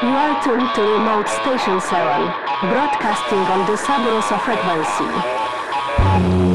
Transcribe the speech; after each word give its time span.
You 0.00 0.10
are 0.10 0.40
tuned 0.44 0.72
to 0.76 0.82
remote 0.82 1.28
station 1.28 1.80
7, 1.80 2.32
broadcasting 2.70 3.38
on 3.38 3.66
the 3.66 3.76
Sabrosa 3.76 4.38
frequency. 4.44 6.47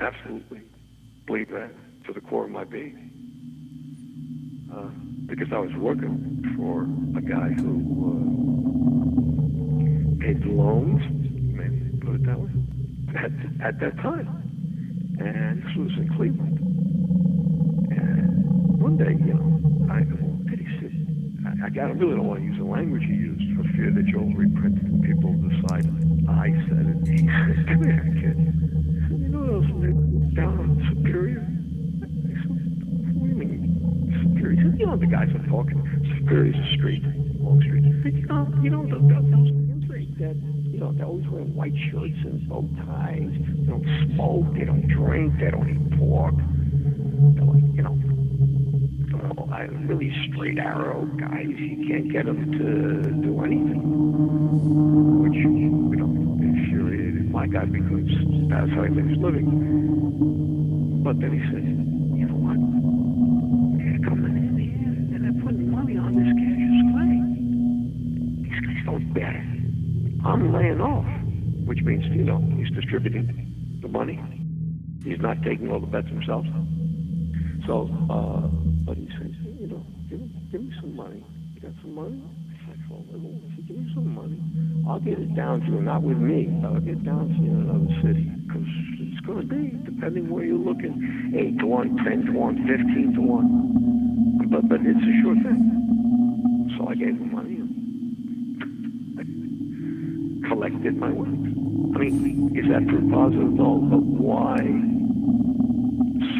Absolutely 0.00 0.62
believe 1.26 1.50
that 1.50 1.70
to 2.06 2.12
the 2.12 2.20
core 2.20 2.44
of 2.44 2.50
my 2.50 2.64
being. 2.64 3.10
Uh, 4.72 4.88
because 5.26 5.52
I 5.52 5.58
was 5.58 5.72
working 5.76 6.42
for 6.56 6.82
a 7.18 7.22
guy 7.22 7.50
who 7.60 7.74
uh, 10.18 10.24
paid 10.24 10.44
loans, 10.46 11.02
maybe 11.30 11.98
put 12.04 12.14
it 12.16 12.24
that 12.26 12.38
way, 12.38 12.50
at, 13.16 13.32
at 13.66 13.80
that 13.80 13.96
time. 13.98 14.28
And 15.20 15.62
this 15.62 15.76
was 15.76 15.90
in 15.98 16.08
Cleveland. 16.16 16.58
And 17.90 18.80
one 18.80 18.96
day, 18.96 19.12
you 19.24 19.34
know, 19.34 19.92
I? 19.92 20.04
I, 21.40 21.66
I, 21.66 21.68
I 21.68 21.90
really 21.92 22.16
don't 22.16 22.26
want 22.26 22.40
to 22.40 22.46
use 22.46 22.58
the 22.58 22.64
language 22.64 23.02
he 23.02 23.14
used 23.14 23.56
for 23.56 23.64
fear 23.74 23.90
that 23.90 24.06
you'll 24.06 24.32
reprint 24.34 24.78
it 24.78 24.84
and 24.84 25.02
people 25.02 25.32
decide 25.34 25.86
I 26.28 26.52
said 26.68 26.86
it. 26.86 27.08
He 27.08 27.26
said, 27.26 27.66
come 27.66 27.82
here, 27.84 28.04
kid. 28.20 28.36
Down 30.34 30.58
on 30.58 30.94
Superior? 30.94 31.46
Superior? 34.22 34.74
You 34.76 34.86
know 34.86 34.96
the 34.96 35.06
guys 35.06 35.28
I'm 35.34 35.48
talking. 35.48 35.80
Superior's 36.18 36.56
a 36.56 36.76
street, 36.76 37.02
long 37.40 37.60
street. 37.62 37.84
Said, 38.02 38.14
you 38.16 38.26
know, 38.26 38.46
you 38.62 38.70
know 38.70 38.84
those, 38.84 39.00
those 39.30 39.84
street 39.84 40.18
that, 40.18 40.36
you 40.70 40.78
know, 40.78 40.92
they 40.92 41.02
always 41.02 41.26
wear 41.28 41.42
white 41.42 41.74
shirts 41.90 42.18
and 42.24 42.48
bow 42.48 42.68
ties. 42.86 43.30
They 43.30 43.66
don't 43.66 43.86
smoke, 44.14 44.54
they 44.54 44.64
don't 44.64 44.86
drink, 44.88 45.38
they 45.40 45.50
don't 45.50 45.68
eat 45.68 45.98
pork. 45.98 46.34
They're 46.36 47.44
like, 47.44 47.64
you 47.74 47.82
know, 47.82 47.96
I, 49.52 49.62
really 49.62 50.12
straight 50.30 50.58
arrow 50.58 51.04
guys. 51.18 51.48
You 51.48 51.86
can't 51.88 52.10
get 52.10 52.24
them 52.26 52.52
to 52.52 53.10
do 53.20 53.42
anything. 53.44 53.82
Which, 55.22 55.69
my 57.40 57.46
guy 57.46 57.64
because 57.64 58.04
that's 58.52 58.70
how 58.76 58.84
he 58.84 58.90
makes 58.90 59.08
his 59.08 59.16
living. 59.16 59.48
But 61.02 61.18
then 61.20 61.32
he 61.32 61.40
said, 61.48 61.64
you 62.20 62.26
know 62.28 62.36
what? 62.36 62.60
They're 63.80 64.04
coming 64.04 64.36
in 64.36 64.60
here 64.60 65.16
and 65.16 65.24
they're 65.24 65.40
putting 65.42 65.70
money 65.72 65.96
on 65.96 66.20
this 66.20 66.28
Cassius 66.36 66.84
Clay. 66.92 67.16
These 68.44 68.60
guys 68.60 68.84
don't 68.84 69.08
bet. 69.16 69.40
I'm 70.22 70.52
laying 70.52 70.82
off, 70.82 71.08
which 71.64 71.80
means, 71.80 72.04
you 72.12 72.24
know, 72.24 72.44
he's 72.60 72.68
distributing 72.76 73.78
the 73.80 73.88
money. 73.88 74.20
He's 75.02 75.20
not 75.20 75.42
taking 75.42 75.72
all 75.72 75.80
the 75.80 75.86
bets 75.86 76.08
himself. 76.08 76.44
So, 77.66 77.88
uh, 78.10 78.52
but 78.84 78.98
he 78.98 79.08
says, 79.16 79.32
you 79.58 79.66
know, 79.66 79.80
give 80.10 80.20
give 80.52 80.60
me 80.60 80.74
some 80.82 80.94
money. 80.94 81.24
You 81.54 81.60
got 81.62 81.72
some 81.80 81.94
money? 81.94 82.20
Well, 82.90 83.06
I 83.06 83.54
said, 83.54 83.68
give 83.68 83.76
me 83.78 83.86
some 83.94 84.14
money. 84.14 84.34
I'll 84.88 84.98
get 84.98 85.18
it 85.18 85.34
down 85.36 85.60
to 85.60 85.66
you, 85.66 85.80
not 85.80 86.02
with 86.02 86.18
me, 86.18 86.46
but 86.60 86.74
I'll 86.74 86.80
get 86.80 87.04
down 87.04 87.28
to 87.28 87.34
you 87.38 87.50
in 87.54 87.70
another 87.70 87.86
city. 88.02 88.26
Because 88.26 88.66
it's 88.98 89.20
going 89.24 89.46
to 89.46 89.46
be, 89.46 89.70
depending 89.86 90.28
where 90.28 90.42
you're 90.42 90.58
looking, 90.58 90.98
8 91.38 91.58
to 91.60 91.66
1, 91.66 91.96
10 92.02 92.26
to 92.26 92.32
1, 92.32 92.66
15 92.66 93.14
to 93.14 93.20
1. 93.22 94.50
But, 94.50 94.68
but 94.68 94.80
it's 94.82 94.98
a 94.98 95.14
sure 95.22 95.38
thing. 95.38 96.74
So 96.76 96.88
I 96.88 96.94
gave 96.96 97.14
him 97.14 97.30
money 97.30 97.62
and 97.62 97.70
collected 100.50 100.96
my 100.98 101.10
winnings. 101.10 101.94
I 101.94 101.98
mean, 101.98 102.50
is 102.58 102.66
that 102.74 102.82
proof 102.88 103.06
positive? 103.12 103.54
No, 103.54 103.78
but 103.86 104.02
why 104.02 104.58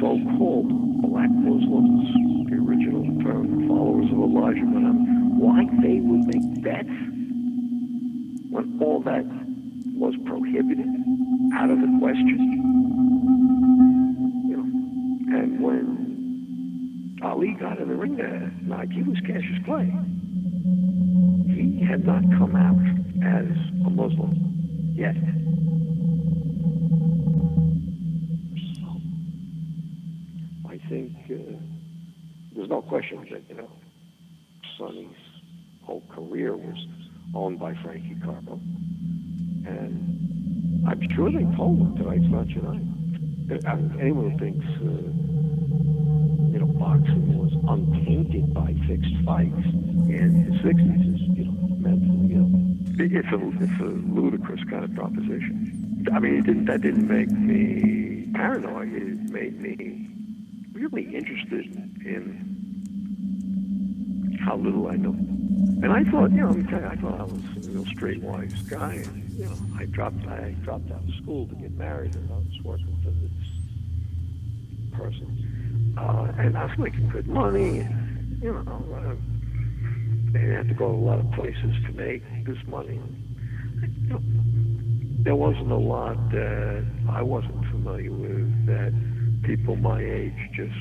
so-called 0.00 0.72
black 1.04 1.28
Muslims, 1.28 2.08
the 2.48 2.56
original 2.56 3.04
term, 3.20 3.68
followers 3.68 4.08
of 4.08 4.16
Elijah 4.16 4.64
Muhammad, 4.64 5.07
why 5.68 5.82
they 5.82 6.00
would 6.00 6.26
make 6.26 6.62
bets 6.62 6.88
when 8.50 8.78
all 8.82 9.00
that 9.02 9.24
was 9.94 10.14
prohibited, 10.24 10.86
out 11.54 11.70
of 11.70 11.80
the 11.80 11.98
question. 12.00 12.38
You 14.48 14.56
know, 14.56 15.38
and 15.38 15.60
when 15.60 17.18
Ali 17.22 17.56
got 17.60 17.78
in 17.78 17.88
the 17.88 17.94
ring 17.94 18.16
there, 18.16 18.52
he 18.92 19.02
was 19.02 19.18
Cassius 19.20 19.58
Clay, 19.64 19.92
he 21.54 21.84
had 21.84 22.04
not 22.06 22.22
come 22.38 22.56
out 22.56 22.78
as 23.24 23.46
a 23.84 23.90
Muslim 23.90 24.92
yet. 24.94 25.16
I 30.68 30.78
think 30.88 31.12
uh, 31.30 31.58
there's 32.54 32.68
no 32.68 32.82
question 32.82 33.26
that, 33.30 33.42
you 33.48 33.56
know, 33.56 33.68
Sonny's 34.78 35.27
whole 35.88 36.02
career 36.10 36.54
was 36.54 36.76
owned 37.34 37.58
by 37.58 37.72
Frankie 37.82 38.14
Carbo. 38.22 38.60
And 39.66 40.84
I'm 40.86 41.00
sure 41.16 41.32
they 41.32 41.46
told 41.56 41.78
him 41.78 41.96
tonight's 41.96 42.28
not 42.28 42.46
tonight. 42.50 43.64
I 43.66 43.74
mean, 43.74 43.98
anyone 43.98 44.30
who 44.32 44.38
thinks, 44.38 44.66
uh, 44.66 45.08
you 46.52 46.58
know, 46.60 46.66
boxing 46.78 47.38
was 47.38 47.54
untainted 47.66 48.52
by 48.52 48.74
fixed 48.86 49.16
fights 49.24 49.64
in 50.12 50.50
the 50.50 50.56
60s 50.60 51.14
is, 51.14 51.20
you 51.38 51.44
know, 51.46 51.56
mentally 51.80 52.34
ill. 52.36 52.50
It's 53.00 53.32
a, 53.32 53.64
it's 53.64 53.80
a 53.80 54.12
ludicrous 54.12 54.62
kind 54.68 54.84
of 54.84 54.94
proposition. 54.94 56.04
I 56.12 56.18
mean, 56.18 56.42
didn't, 56.42 56.66
that 56.66 56.82
didn't 56.82 57.08
make 57.08 57.30
me 57.30 58.30
paranoid. 58.34 58.92
It 58.92 59.30
made 59.30 59.58
me 59.58 60.06
really 60.74 61.16
interested 61.16 61.64
in 62.04 62.47
how 64.44 64.56
little 64.56 64.88
I 64.88 64.96
know. 64.96 65.10
And 65.82 65.92
I 65.92 66.04
thought, 66.04 66.30
you 66.30 66.38
know, 66.38 66.50
I 66.50 66.96
thought 66.96 67.20
I 67.20 67.24
was 67.24 67.66
a 67.66 67.70
real 67.70 67.86
straight-wise 67.86 68.62
guy. 68.62 68.94
And, 68.94 69.30
you 69.32 69.44
know, 69.44 69.56
I 69.78 69.84
dropped, 69.86 70.26
I 70.26 70.54
dropped 70.62 70.90
out 70.90 71.02
of 71.02 71.14
school 71.22 71.46
to 71.46 71.54
get 71.54 71.72
married, 71.72 72.14
and 72.14 72.30
I 72.30 72.36
was 72.36 72.62
working 72.64 72.96
for 73.02 73.10
this 73.10 74.98
person. 74.98 75.94
Uh, 75.96 76.32
and 76.38 76.56
I 76.56 76.64
was 76.66 76.78
making 76.78 77.08
good 77.08 77.28
money. 77.28 77.80
And, 77.80 78.42
you 78.42 78.52
know, 78.52 78.60
uh, 78.94 79.14
they 80.32 80.52
had 80.52 80.68
to 80.68 80.74
go 80.74 80.88
to 80.88 80.94
a 80.94 81.04
lot 81.04 81.18
of 81.18 81.30
places 81.32 81.74
to 81.86 81.92
make 81.92 82.22
this 82.44 82.58
money. 82.66 83.00
You 84.02 84.08
know, 84.08 84.20
there 85.22 85.36
wasn't 85.36 85.70
a 85.70 85.76
lot 85.76 86.30
that 86.30 86.84
I 87.10 87.22
wasn't 87.22 87.64
familiar 87.66 88.10
with 88.10 88.66
that 88.66 88.92
people 89.42 89.76
my 89.76 90.00
age 90.00 90.32
just 90.54 90.74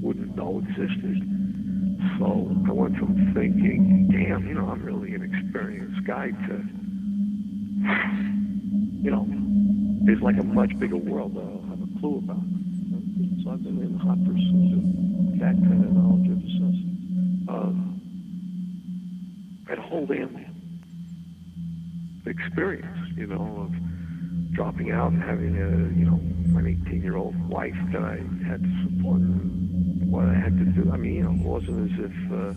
wouldn't 0.00 0.36
know 0.36 0.58
existed. 0.58 1.22
So 2.18 2.50
I 2.68 2.72
went 2.72 2.96
from 2.96 3.32
thinking, 3.34 4.08
damn, 4.10 4.46
you 4.46 4.54
know, 4.54 4.68
I'm 4.68 4.82
really 4.82 5.14
an 5.14 5.22
experienced 5.22 6.06
guy 6.06 6.30
to, 6.30 6.64
you 9.02 9.10
know, 9.10 9.26
there's 10.04 10.22
like 10.22 10.38
a 10.38 10.42
much 10.42 10.78
bigger 10.78 10.96
world 10.96 11.34
that 11.34 11.40
I 11.40 11.44
don't 11.44 11.68
have 11.68 11.82
a 11.82 12.00
clue 12.00 12.18
about. 12.18 12.44
So 13.44 13.50
I've 13.50 13.62
been 13.62 13.80
in 13.82 13.98
hot 13.98 14.18
pursuit 14.24 14.78
of 14.78 15.38
that 15.40 15.56
kind 15.66 15.84
of 15.84 15.92
knowledge 15.92 16.30
ever 16.30 16.40
since. 16.40 16.76
Um, 17.48 18.00
a 19.68 19.80
whole 19.80 20.06
damn 20.06 20.36
experience, 22.26 23.12
you 23.16 23.26
know, 23.26 23.68
of 23.68 24.52
dropping 24.52 24.90
out 24.90 25.12
and 25.12 25.22
having 25.22 25.56
a, 25.56 25.68
you 25.98 26.04
know, 26.04 26.20
an 26.58 26.66
18 26.86 27.02
year 27.02 27.16
old 27.16 27.36
wife 27.48 27.76
that 27.92 28.02
I 28.02 28.16
had 28.46 28.62
to 28.62 28.84
support 28.84 29.20
and 29.20 29.69
what 30.10 30.26
I 30.26 30.34
had 30.34 30.58
to 30.58 30.64
do. 30.64 30.90
I 30.92 30.96
mean, 30.96 31.14
you 31.14 31.22
know, 31.22 31.30
it 31.30 31.46
wasn't 31.46 31.92
as 31.92 31.98
if, 31.98 32.32
uh, 32.32 32.54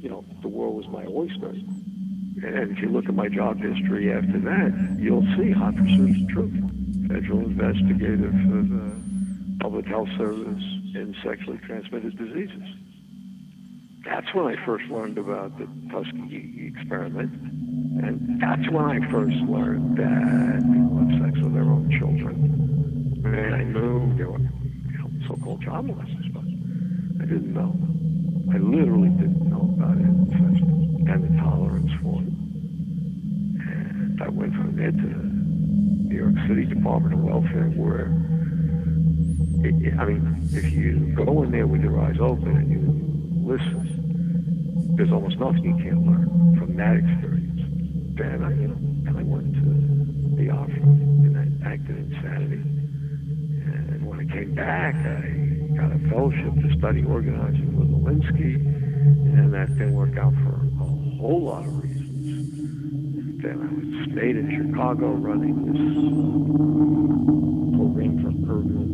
you 0.00 0.08
know, 0.08 0.24
the 0.42 0.48
world 0.48 0.76
was 0.76 0.88
my 0.88 1.04
oyster. 1.06 1.48
And 1.48 2.76
if 2.76 2.78
you 2.78 2.88
look 2.88 3.06
at 3.08 3.14
my 3.14 3.28
job 3.28 3.60
history 3.60 4.12
after 4.12 4.40
that, 4.40 4.96
you'll 4.98 5.26
see 5.36 5.50
hot 5.50 5.76
pursuit 5.76 6.22
of 6.22 6.28
truth. 6.28 6.54
Federal 7.08 7.40
investigator 7.40 8.30
for 8.30 8.62
the 8.62 9.04
Public 9.60 9.86
Health 9.86 10.08
Service 10.18 10.62
in 10.94 11.14
sexually 11.22 11.58
transmitted 11.58 12.16
diseases. 12.18 12.62
That's 14.04 14.34
when 14.34 14.46
I 14.46 14.66
first 14.66 14.84
learned 14.90 15.16
about 15.16 15.56
the 15.58 15.66
Tuskegee 15.90 16.72
experiment. 16.74 17.32
And 18.04 18.40
that's 18.40 18.68
when 18.70 18.84
I 18.84 19.10
first 19.10 19.36
learned 19.48 19.96
that 19.96 20.60
people 20.60 20.98
have 20.98 21.22
sex 21.22 21.40
with 21.42 21.54
their 21.54 21.62
own 21.62 21.88
children. 21.98 23.22
And 23.24 23.54
I 23.54 23.62
knew 23.62 24.14
they 24.18 24.24
were, 24.24 24.38
so-called 25.26 25.62
child 25.62 25.86
molesters, 25.86 26.32
but 26.32 26.44
I 27.22 27.26
didn't 27.26 27.52
know. 27.54 27.74
I 28.52 28.58
literally 28.58 29.08
didn't 29.10 29.48
know 29.48 29.74
about 29.76 29.96
it 29.98 30.14
and 31.14 31.22
the 31.22 31.42
tolerance 31.42 31.92
for 32.02 32.20
it. 32.20 32.32
And 33.68 34.22
I 34.22 34.28
went 34.28 34.54
from 34.54 34.76
there 34.76 34.90
to 34.90 34.96
the 34.96 35.22
New 36.08 36.16
York 36.16 36.34
City 36.48 36.64
Department 36.64 37.14
of 37.14 37.20
Welfare, 37.20 37.70
where, 37.76 38.06
it, 39.64 39.98
I 39.98 40.04
mean, 40.06 40.48
if 40.52 40.72
you 40.72 41.12
go 41.14 41.42
in 41.42 41.50
there 41.50 41.66
with 41.66 41.82
your 41.82 42.00
eyes 42.00 42.16
open 42.20 42.56
and 42.56 42.70
you 42.70 42.80
listen, 43.46 44.94
there's 44.96 45.12
almost 45.12 45.38
nothing 45.38 45.64
you 45.64 45.76
can't 45.82 46.06
learn 46.06 46.56
from 46.58 46.76
that 46.76 46.96
experience. 46.96 47.60
Then 48.16 48.44
I, 48.44 48.50
you 48.54 48.68
know, 48.68 48.78
then 49.04 49.16
I 49.16 49.22
went 49.22 49.54
to 49.54 49.60
Biafra 50.36 50.82
and 50.82 51.36
I 51.36 51.68
acted 51.68 51.96
insanity. 51.96 52.62
And 53.66 54.03
I 54.24 54.32
came 54.32 54.54
back, 54.54 54.94
I 54.94 55.76
got 55.76 55.92
a 55.92 55.98
fellowship 56.08 56.54
to 56.54 56.78
study 56.78 57.04
organizing 57.04 57.76
with 57.76 57.90
Alinsky, 57.90 58.54
and 58.56 59.52
that 59.52 59.68
didn't 59.76 59.92
work 59.94 60.16
out 60.16 60.32
for 60.32 60.54
a 60.80 60.84
whole 61.20 61.42
lot 61.44 61.66
of 61.66 61.82
reasons. 61.82 63.42
Then 63.42 63.60
I 63.60 63.68
was 63.68 64.12
stayed 64.12 64.36
in 64.36 64.48
Chicago 64.48 65.12
running 65.12 65.66
this 65.68 65.76
uh, 65.76 65.92
program 67.76 68.16
for 68.22 68.32
urban 68.48 68.88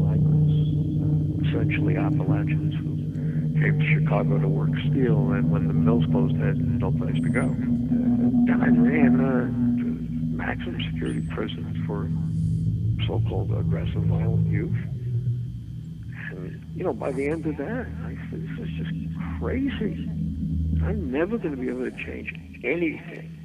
migrants, 0.00 0.56
uh, 0.96 1.44
essentially 1.48 1.96
Appalachians 1.96 2.74
who 2.80 3.60
came 3.60 3.78
to 3.78 4.00
Chicago 4.00 4.38
to 4.38 4.48
work 4.48 4.70
steel, 4.90 5.32
and 5.32 5.50
when 5.50 5.68
the 5.68 5.74
mills 5.74 6.06
closed, 6.10 6.36
had 6.36 6.56
no 6.56 6.90
place 6.92 7.20
to 7.20 7.28
go. 7.28 7.44
Then 8.48 8.62
I 8.62 8.68
ran 8.68 9.20
uh, 9.20 9.44
to 9.44 9.84
maximum 10.32 10.80
security 10.92 11.20
prisons 11.34 11.76
for 11.86 12.08
so-called 13.06 13.52
aggressive, 13.52 14.02
violent 14.02 14.46
youth. 14.46 14.76
And, 16.30 16.62
you 16.74 16.84
know, 16.84 16.92
by 16.92 17.12
the 17.12 17.28
end 17.28 17.46
of 17.46 17.56
that, 17.56 17.86
I 18.04 18.16
said, 18.30 18.42
this 18.42 18.68
is 18.68 18.70
just 18.76 18.90
crazy. 19.38 20.08
I'm 20.82 21.10
never 21.10 21.38
going 21.38 21.54
to 21.54 21.60
be 21.60 21.68
able 21.68 21.90
to 21.90 21.96
change 22.04 22.32
anything 22.64 23.38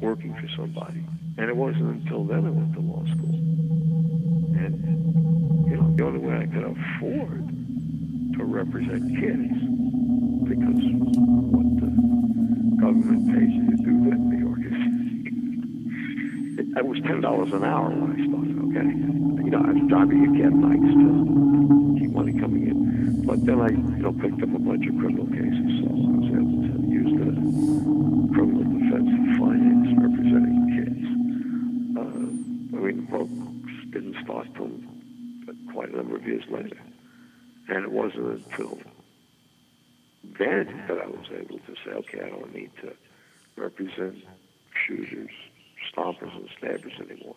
working 0.00 0.34
for 0.34 0.48
somebody. 0.56 1.04
And 1.36 1.48
it 1.48 1.56
wasn't 1.56 2.02
until 2.02 2.24
then 2.24 2.46
I 2.46 2.50
went 2.50 2.74
to 2.74 2.80
law 2.80 3.04
school. 3.04 3.34
And, 4.58 5.70
you 5.70 5.76
know, 5.76 5.94
the 5.94 6.04
only 6.04 6.18
way 6.18 6.36
I 6.36 6.46
could 6.46 6.64
afford 6.64 7.48
to 8.38 8.44
represent 8.44 9.08
kids, 9.18 9.54
because 10.48 10.82
what 11.52 11.80
the 11.80 11.90
government 12.80 13.28
pays 13.28 13.52
you 13.52 13.70
to 13.70 13.76
do 13.76 14.04
that 14.10 14.16
in 14.18 14.30
New 14.30 14.38
York 14.46 14.60
is 14.66 14.72
it, 16.76 16.86
was 16.86 17.00
ten 17.02 17.20
dollars 17.20 17.52
an 17.52 17.64
hour 17.64 17.90
when 17.90 18.12
I 18.12 18.26
started. 18.26 18.57
Okay, 18.68 18.84
you 18.84 19.50
know 19.50 19.64
I 19.64 19.72
was 19.72 19.88
driving 19.88 20.28
a 20.28 20.42
cab 20.42 20.52
nights 20.52 20.92
to 20.92 21.96
keep 21.98 22.10
money 22.12 22.32
coming 22.38 22.68
in, 22.68 23.24
but 23.24 23.40
then 23.46 23.60
I 23.60 23.70
you 23.70 24.02
know 24.04 24.12
picked 24.12 24.42
up 24.42 24.52
a 24.52 24.58
bunch 24.60 24.86
of 24.86 24.94
criminal 24.98 25.24
cases, 25.24 25.72
so 25.80 25.88
I 25.88 25.96
was 26.20 26.28
able 26.36 26.60
to 26.68 26.74
use 26.84 27.12
the 27.16 27.32
criminal 28.34 28.68
defense 28.68 29.08
to 29.08 29.20
finance 29.40 29.88
representing 29.96 30.60
kids. 30.76 31.00
Uh, 31.96 32.76
I 32.76 32.80
mean 32.84 32.96
the 32.96 33.08
books 33.08 33.72
didn't 33.90 34.22
start 34.22 34.52
till 34.54 34.70
quite 35.72 35.88
a 35.88 35.96
number 35.96 36.16
of 36.16 36.26
years 36.26 36.44
later, 36.50 36.76
and 37.68 37.84
it 37.84 37.90
wasn't 37.90 38.44
until 38.44 38.78
then 40.38 40.84
that 40.88 40.98
I 40.98 41.06
was 41.06 41.26
able 41.32 41.58
to 41.58 41.74
say, 41.84 41.90
okay, 42.04 42.20
I 42.20 42.28
don't 42.28 42.54
need 42.54 42.70
to 42.82 42.92
represent 43.56 44.22
shooters, 44.86 45.30
stompers, 45.90 46.36
and 46.36 46.50
stabbers 46.58 46.92
anymore. 47.00 47.36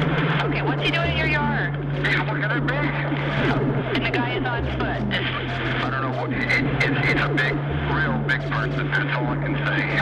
Mudfoot. 4.61 5.01
I 5.11 5.89
don't 5.89 6.01
know. 6.01 6.21
What, 6.21 6.31
it, 6.33 6.43
it's, 6.43 7.09
it's 7.09 7.21
a 7.21 7.29
big, 7.29 7.55
real 7.93 8.17
big 8.27 8.41
person. 8.51 8.91
That's 8.91 9.17
all 9.17 9.25
I 9.25 9.37
can 9.41 9.55
say. 9.65 10.00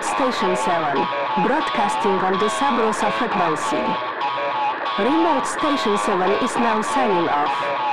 Remote 0.00 0.32
Station 0.32 0.56
7, 0.56 0.94
broadcasting 1.46 2.12
on 2.12 2.32
the 2.38 2.48
Sabrosa 2.48 3.12
frequency. 3.18 3.76
Remote 4.98 5.44
Station 5.44 5.98
7 5.98 6.42
is 6.42 6.56
now 6.56 6.80
signing 6.80 7.28
off. 7.28 7.89